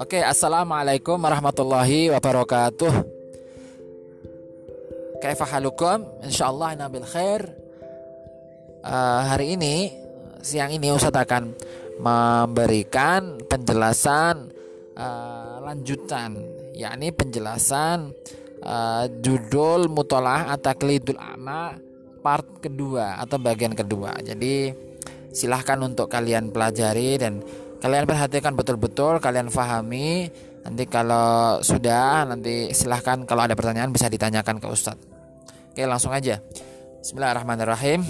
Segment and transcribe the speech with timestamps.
[0.00, 2.90] Oke, assalamualaikum warahmatullahi wabarakatuh.
[5.22, 6.02] Kaifa halukum?
[6.26, 7.54] Insyaallah ina bil khair.
[8.82, 9.94] Uh, hari ini
[10.42, 11.54] siang ini Ustaz akan
[12.02, 14.50] memberikan penjelasan
[14.98, 16.34] uh, lanjutan
[16.74, 18.10] yakni penjelasan
[18.66, 21.89] uh, judul mutolaah ataklidul ama
[22.20, 24.14] part kedua atau bagian kedua.
[24.20, 24.70] Jadi
[25.32, 27.40] silahkan untuk kalian pelajari dan
[27.80, 30.28] kalian perhatikan betul-betul kalian fahami.
[30.60, 35.00] Nanti kalau sudah nanti silahkan kalau ada pertanyaan bisa ditanyakan ke Ustadz.
[35.72, 36.38] Oke langsung aja.
[37.00, 38.04] Bismillahirrahmanirrahim.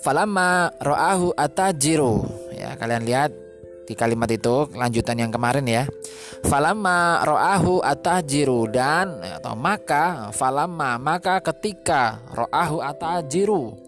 [0.00, 2.24] Falamma ro'ahu atajiru.
[2.56, 3.30] Ya kalian lihat
[3.84, 5.84] di kalimat itu lanjutan yang kemarin ya
[6.42, 13.78] falamma ro'ahu atajiru dan atau maka falamma maka ketika ro'ahu atajiru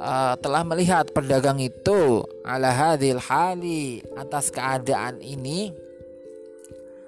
[0.00, 5.70] uh, telah melihat pedagang itu ala hadil hali atas keadaan ini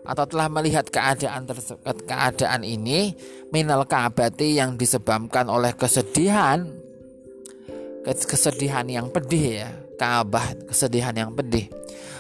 [0.07, 3.19] atau telah melihat keadaan tersebut keadaan ini
[3.51, 6.63] minal kabati yang disebabkan oleh kesedihan
[8.07, 11.73] kesedihan yang pedih ya Ka'bah kesedihan yang pedih.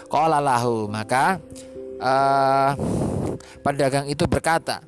[0.08, 1.38] Qala lahu maka
[2.00, 2.72] uh,
[3.61, 4.80] pedagang itu berkata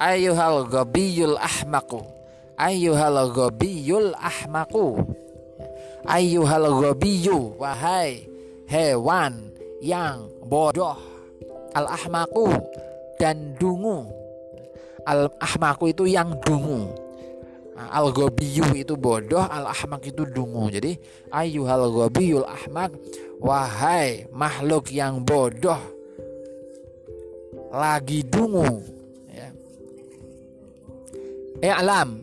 [0.00, 2.00] ayyuhal ghabiyul ahmaku?
[2.60, 5.00] Ayyuhal ghabiyul ahmaku?
[6.08, 8.24] Ayyuhal ghabiyu wahai
[8.64, 9.52] hewan
[9.84, 10.96] yang bodoh
[11.76, 12.48] al ahmaku
[13.20, 14.08] dan dungu.
[15.04, 16.88] Al ahmaku itu yang dungu.
[17.76, 20.72] Nah, al ghabiyu itu bodoh al ahmak itu dungu.
[20.72, 20.96] Jadi
[21.32, 22.96] ayyuhal ghabiyul ahmak
[23.40, 25.99] wahai makhluk yang bodoh
[27.70, 28.82] lagi dungu.
[29.30, 29.48] Ya.
[31.62, 32.18] Eh alam.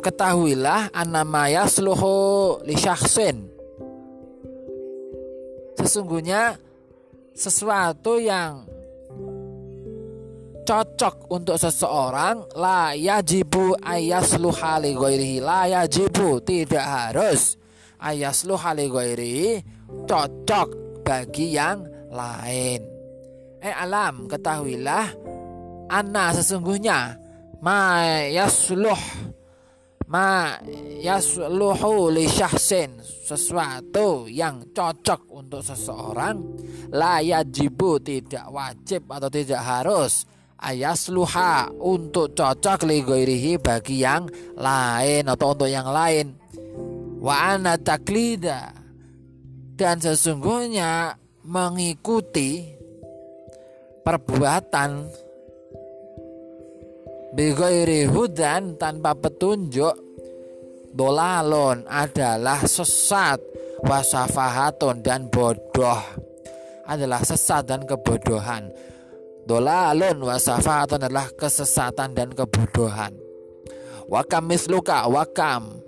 [0.00, 3.44] Ketahuilah anamaya sluhu li syakhsin.
[5.76, 6.56] Sesungguhnya
[7.36, 8.64] sesuatu yang
[10.64, 15.36] cocok untuk seseorang la yajibu ayasluha li ghairihi.
[15.44, 17.60] La yajibu tidak harus.
[18.00, 19.48] Ayasluha li ghairihi
[20.08, 20.68] cocok
[21.04, 22.99] bagi yang lain
[23.60, 25.12] eh alam ketahuilah
[25.92, 27.16] anna sesungguhnya
[27.60, 29.00] ma yasluh
[30.08, 30.56] ma
[30.98, 36.40] yasluhu li syahsin sesuatu yang cocok untuk seseorang
[36.90, 40.26] la yajibu tidak wajib atau tidak harus
[40.60, 44.28] ayasluha untuk cocok li ghairihi bagi yang
[44.60, 46.36] lain atau untuk yang lain.
[47.20, 48.72] Wa ana taklida
[49.76, 52.79] dan sesungguhnya mengikuti
[54.10, 55.06] perbuatan.
[57.30, 59.94] Bighairi hudan tanpa petunjuk
[60.90, 63.38] Dolalon adalah sesat
[63.80, 66.02] Wasafahatun dan bodoh.
[66.84, 68.68] Adalah sesat dan kebodohan.
[69.48, 73.16] Dolalun wasafahatun adalah kesesatan dan kebodohan.
[74.10, 75.80] Wakam misluka wakam.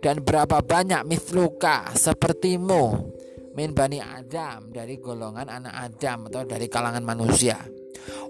[0.00, 3.12] Dan berapa banyak misluka sepertimu
[3.60, 7.60] Min bani Adam Dari golongan anak Adam Atau dari kalangan manusia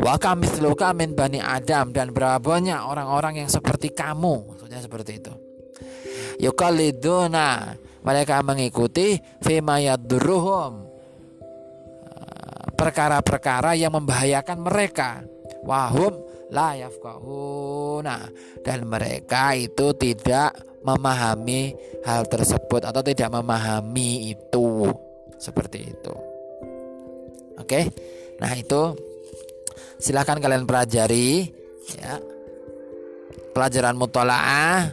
[0.00, 4.54] Wa kamitsluka min bani Adam dan berapa banyak orang-orang yang seperti kamu.
[4.54, 5.32] Maksudnya seperti itu.
[6.40, 10.88] Yukaliduna mereka mengikuti fima yadurruhum
[12.80, 15.20] perkara-perkara yang membahayakan mereka.
[15.60, 16.16] Wahum
[16.48, 16.72] la
[18.64, 21.76] dan mereka itu tidak memahami
[22.08, 24.88] hal tersebut atau tidak memahami itu
[25.40, 26.14] seperti itu.
[27.56, 27.88] Oke.
[28.40, 28.94] Nah, itu
[30.00, 31.44] silahkan kalian pelajari
[32.00, 32.16] ya
[33.52, 34.88] pelajaran mutolaah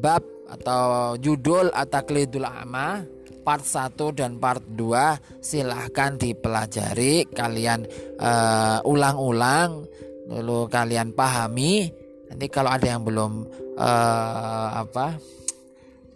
[0.00, 3.04] bab atau judul ataklidul ama
[3.44, 7.84] part 1 dan part 2 silahkan dipelajari kalian
[8.18, 9.86] uh, ulang-ulang
[10.26, 11.86] dulu kalian pahami
[12.26, 13.46] nanti kalau ada yang belum
[13.78, 15.18] uh, apa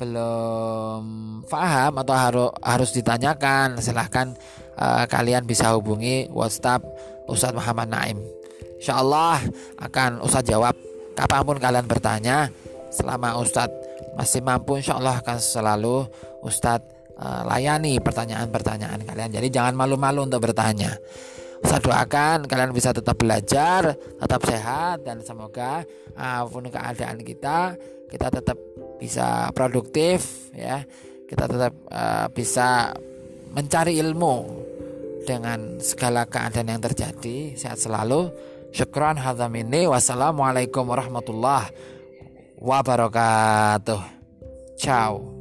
[0.00, 1.02] belum
[1.44, 4.32] paham atau harus harus ditanyakan silahkan
[4.80, 6.80] uh, kalian bisa hubungi WhatsApp
[7.28, 8.18] Ustadz Muhammad Naim.
[8.80, 9.36] Insya Allah
[9.76, 10.72] akan Ustadz jawab
[11.12, 12.48] kapan pun kalian bertanya.
[12.90, 13.76] Selama Ustadz
[14.16, 16.08] masih mampu, insya Allah akan selalu
[16.42, 19.30] Ustadz uh, layani pertanyaan-pertanyaan kalian.
[19.30, 20.96] Jadi jangan malu-malu untuk bertanya.
[21.60, 25.84] Ustadz doakan kalian bisa tetap belajar, tetap sehat dan semoga
[26.16, 27.76] apa pun keadaan kita,
[28.08, 28.58] kita tetap
[29.00, 30.84] bisa produktif ya.
[31.30, 32.90] Kita tetap uh, bisa
[33.54, 34.36] mencari ilmu
[35.22, 37.54] dengan segala keadaan yang terjadi.
[37.54, 38.34] Sehat selalu.
[38.74, 39.86] Syukran hadam ini.
[39.86, 41.70] Wassalamualaikum warahmatullahi
[42.58, 44.02] wabarakatuh.
[44.74, 45.39] Ciao.